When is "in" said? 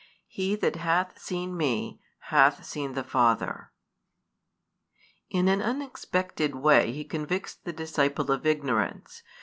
5.29-5.47